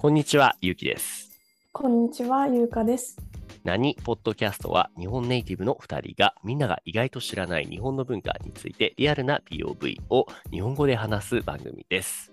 [0.00, 1.28] こんにちは、ゆうきです。
[1.72, 3.16] こんにちは、ゆうかです。
[3.64, 3.96] 何？
[4.04, 12.30] ポッドキャストは日本ネイティブの2人がみんなが意外と知らない日本の文化についてリアルな POV を日本語で話す番組です。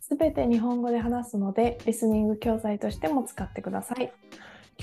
[0.00, 4.12] すべて日本語で話すので、リスニング教材としても使ってください。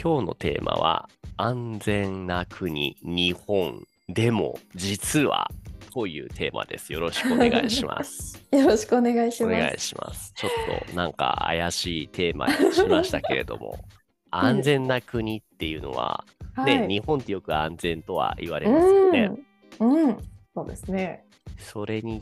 [0.01, 5.51] 今日のテーマは安全な国日本でも実は
[5.97, 6.93] というテーマです。
[6.93, 8.45] よろしくお願いします。
[8.55, 9.55] よろしくお願いします。
[9.55, 10.31] お願いします。
[10.35, 10.51] ちょっ
[10.89, 13.79] となんか怪しいテーマにしましたけれども、
[14.29, 16.23] 安全な国っていうのは、
[16.67, 16.87] ね、はい。
[16.87, 19.31] 日本ってよく安全とは言われますよね。
[19.79, 20.17] うん、うん、
[20.53, 21.25] そうですね。
[21.57, 22.21] それに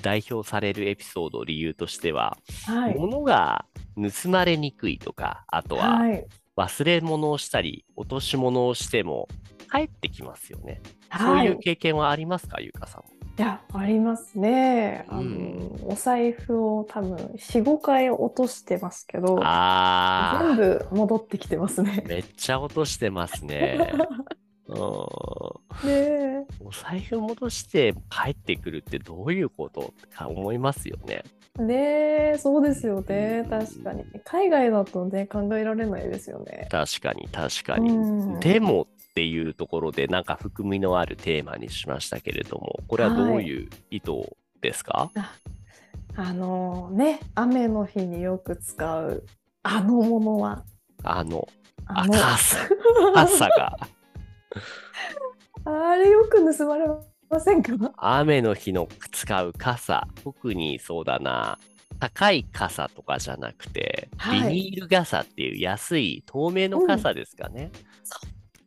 [0.00, 2.94] 代表されるエピソード、理由としては、はい。
[2.94, 3.66] 物が
[3.96, 6.26] 盗まれにくいとか、あとははい。
[6.56, 9.28] 忘れ物をしたり、落とし物をしても
[9.70, 10.80] 帰ってきますよね。
[11.18, 11.46] そうはい。
[11.48, 13.09] いう経験はありますか、ゆうかさんも。
[13.40, 15.06] いや、ありますね。
[15.08, 22.08] あの、うんお財布を多分4、5回落としてますけど、あ全部戻ってきてますねー、。
[22.08, 23.92] めっちゃ落としてますね。
[24.68, 31.24] うんねえお財布戻して帰ってくるってどういうことか思いますよね。
[31.58, 33.46] ねえ、そうですよね。
[33.48, 34.04] 確かに。
[34.22, 36.68] 海外だとね、考えられないですよね。
[36.70, 37.90] 確かに確かに。
[37.90, 44.12] うんでもっていうところでなんか含みのあるテーマにしましたけれども、これはどういう意図
[44.60, 45.10] ですか、
[46.16, 49.24] あのね、雨の日によく使う
[49.62, 50.64] あのものは、
[51.02, 51.48] あの、
[51.86, 52.56] あ、あの、傘、
[53.14, 53.76] 傘が。
[55.64, 56.86] あれよく盗まれ
[57.28, 57.72] ませんか？
[57.96, 61.58] 雨の日の使う傘、特にそうだな、
[61.98, 64.54] 高い傘とかじゃなくて、はい。
[64.54, 67.70] ビニール傘っていう安い透明の傘ですかね。
[68.04, 68.18] そ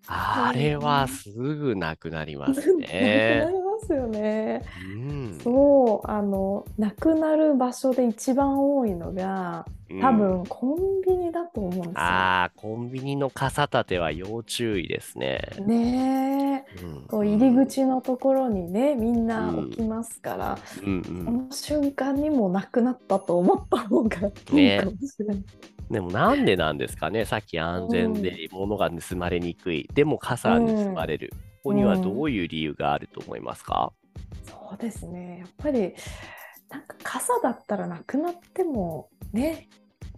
[0.08, 3.46] あれはすぐなくなります ね。
[3.84, 4.62] りますよね。
[4.78, 5.40] うん。
[5.44, 9.66] そう、あの、なくなる場所で一番多いのが、
[10.02, 10.18] 多うん。
[10.18, 11.94] 分コンビニだと思うんですよ。
[11.96, 15.42] ああ、コンビニの傘立ては要注意ですね。
[15.60, 17.08] ねえ、うん。
[17.08, 24.18] こう入り口のところにね、みんな置きますから、うんうん、この瞬間にもなくなったと思った方が
[24.54, 25.44] いいかもしれない。
[25.92, 31.32] でもなんでなんですかね、さっき安全で物が盗まれにくい、でも傘は盗まれる、
[31.64, 33.94] ここにはどういう理由があると思いますか、
[34.44, 35.40] そうですね。
[35.40, 35.94] やっぱり
[36.70, 39.70] なんか傘だったらなくなってもね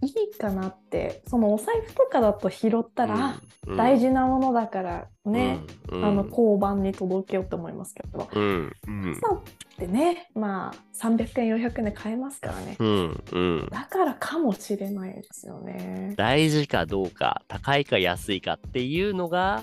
[0.02, 1.22] いいかなって。
[1.26, 3.76] そのお財布とかだと拾ったら、あうん。
[3.76, 6.04] 大事なものだからね、うん。
[6.04, 8.72] あの交番に届けようと思いますけど、うん。
[8.86, 9.14] うん。
[9.20, 9.42] 傘っ
[9.78, 13.24] てねまあ300円400円で買えますからね、うん。
[13.32, 13.68] うん。
[13.70, 16.14] だからかもしれないですよね。
[16.16, 19.62] 大事かどうか、高いか安いかっていうのが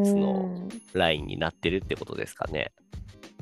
[0.00, 2.72] 一つのラインになってるってことですかね。
[2.76, 2.82] うん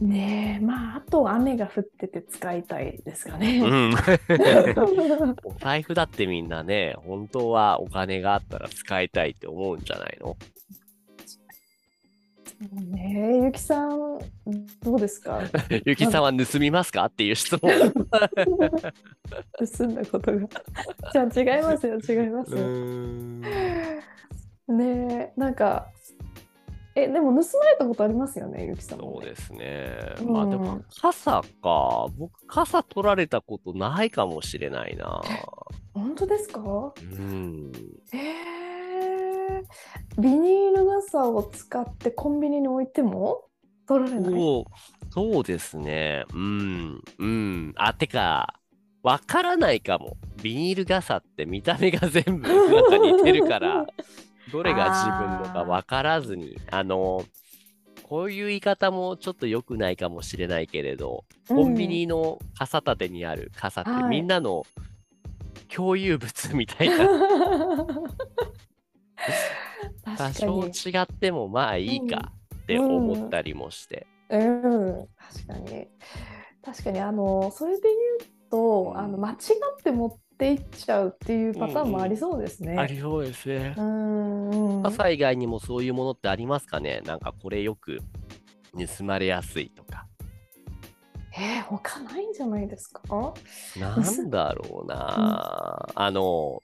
[0.01, 3.59] ねえまああと雨が降ってて使いたいですかね。
[3.59, 3.93] うん
[5.45, 10.39] お財布だってみんなね、本当はお金があったら使いたいって思うんじゃないの？
[12.97, 14.19] ねえゆきさん
[14.83, 15.43] どうですか？
[15.85, 17.71] ゆきさんは盗みますかっていう質問。
[17.71, 17.77] 盗
[19.85, 20.49] んだことが。
[21.13, 22.67] じゃあ違いますよ違いますよ。
[24.75, 25.89] ねえなんか
[27.03, 29.13] えでも盗まれたことありますよねゆきさんもね。
[29.15, 30.15] そうですね。
[30.21, 32.07] うんまあでも、傘か。
[32.17, 35.21] 僕、傘取られたことないかもしれないな。
[35.95, 36.61] 本当ですか？
[36.61, 37.73] うん。
[38.13, 43.45] えー、ビニール傘を使ってコンビニに置いても？
[43.87, 44.33] 取られない？
[44.33, 44.65] そう
[45.13, 46.25] そうですね。
[46.33, 47.03] うん。
[47.19, 47.73] うん。
[47.77, 48.55] あ、てか、
[49.03, 50.17] わからないかも。
[50.43, 53.87] ビニール傘って見た目が全部なんか似てるから、
[54.53, 57.25] どれが自分のかわからずに、あの、
[58.03, 64.05] こういう言い方もちょっと良くないかもしれないけれど、コンビニの傘立てにある傘ってはい。
[64.05, 64.65] みんなの
[65.69, 67.09] 共有物みたいな、
[70.17, 70.71] 多少に。
[70.71, 74.07] 違ってもまあいいかって思ったりもして。
[74.29, 75.89] うん、確かに。
[76.63, 79.37] 確かに、あの、それで言うと、あの、間違っ
[79.83, 82.77] て持っていっちゃうっていうパターンもありそうですね。
[82.79, 83.81] ありそうですねう。
[83.83, 84.83] ん、うん。
[84.83, 87.03] 傘以外にもそういうものってありますかね？
[87.05, 88.01] なんかこれよく
[88.97, 90.07] 盗まれやすいとか。
[91.37, 93.03] えー、他ないんじゃないですか？
[93.79, 96.61] なんだろうな、あの、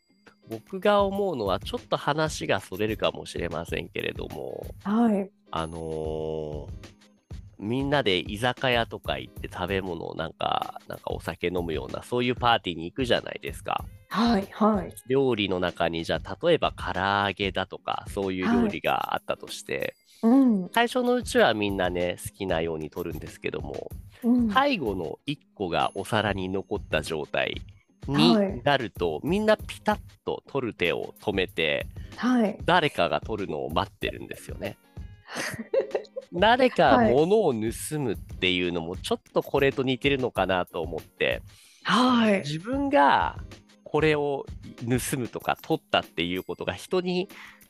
[0.48, 5.30] 僕が思うのはちょっと話がそれるかもしれませんけれども、はい。
[5.50, 6.95] あのー
[7.58, 13.84] みんなで居酒屋とか行って食べ物をなんか、なんかお酒飲むような、そういうパーティーに行くじゃないですか。
[14.08, 14.94] はい、はい。
[15.08, 20.68] 料理の中に、じゃあ、例えば唐揚げだとか、そういう料理があったとして、うん。
[20.72, 23.90] 最初のうちはみんなね、好きなように取るんですけども、
[24.22, 27.60] うん最後の1個がお皿に残った状態
[28.08, 31.86] になると、みんなピタッと取る手を止めて、
[32.16, 32.58] はい。
[32.64, 34.78] 誰かが取るのを待ってるんですよね。
[36.32, 41.42] 誰かはい物を盗むっていうのもちょっとこれと似てるのかなと思って、
[41.84, 42.38] はい。
[42.40, 43.38] 自分が
[43.84, 44.44] これを
[44.80, 47.28] 盗むとか取ったっていうことが人に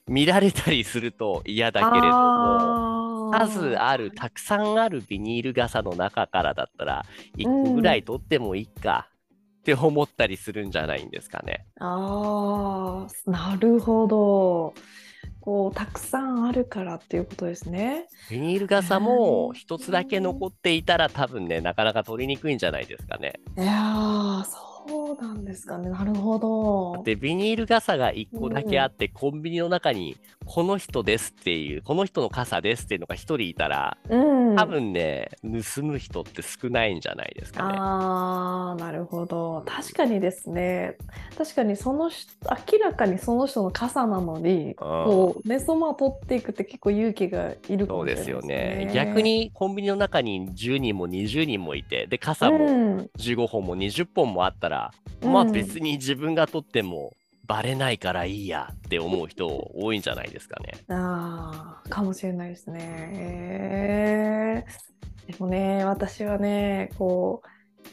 [0.09, 7.05] 見られたりすると嫌だけれども、数ある、たくさんあるビニール傘の中からだったら、
[7.37, 9.09] 1個ぐらい取ってもいいか
[9.61, 11.67] って思ったりするんじゃないんですかね。
[11.81, 14.75] あーなるほど。
[15.47, 18.09] こうたくさんあるからっていうことですね。
[18.29, 23.35] ビニール傘も一つだけ残っていたら多分ね、なかなか取りにくいんじゃないですかね。
[23.57, 25.91] いやーそうなんですかね。
[25.91, 27.03] なるほど。
[27.05, 34.17] で、ビニール傘が1個だけあって、コンビニの中にこの人ですっていう、この人の傘ですっていうのが1人いたら、う
[34.53, 34.57] ん。
[34.57, 37.75] 多分ね、盗む人って少ないんじゃないですかね。
[37.79, 39.63] ああ、なるほど。
[39.67, 40.97] 確かにですね。
[41.37, 42.33] 確かにその人、
[42.73, 48.57] 明らかにその人の傘なのに、こう、ね、そのまま取っていくって結構勇気がいるかもしれないですすよね
[48.87, 48.93] ね。。
[48.95, 54.76] 逆にコンビニの中に10人も20人もいて、で、傘もうん、15本も20本もあったら、
[55.23, 57.13] うんまあ別に自分が取っても
[57.47, 60.73] バレないからいいやって思う人多いんじゃないですかね。
[60.89, 62.81] ああ、かもしれないですね。
[63.15, 64.97] えー
[65.27, 67.49] でもね、私はね、こう、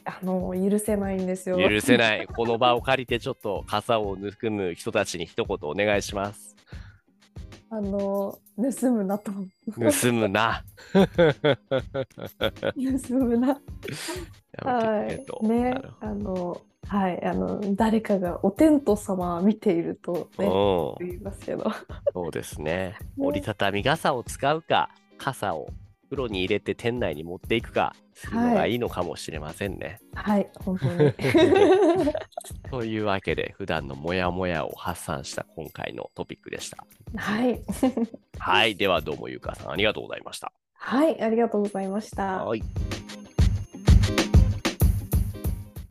[0.05, 1.57] あの、許せないんですよ。
[1.57, 2.27] 許せない。
[2.27, 6.55] この場を借りてちょっと傘を盗む人たちに一言お願いします。
[7.71, 9.31] あの、盗むなと。
[9.31, 10.63] 盗むな。
[10.93, 11.03] 盗
[13.15, 13.47] むな。
[13.47, 15.47] やはい。
[15.47, 21.63] ねあの、はい、あの、誰かがお天道様を見ているとね、言いますけど。
[21.63, 21.73] うん、
[22.13, 22.97] そうです ね。
[23.17, 25.69] 折りたたみ傘を使うか、傘を
[26.09, 29.99] 袋に入れて店内に持っていくか、するのがいいのかもしれませんね。
[30.13, 31.13] はい、本当に。
[32.69, 36.85] というわけで、普段のモヤモヤを発散した今回のトピックでした。
[37.15, 37.59] はい。
[38.37, 38.75] はい。
[38.75, 40.51] ではどうもゆうかさん、ありがとうございました。
[40.75, 42.45] はい、ありがとうございました。
[42.45, 42.63] はい。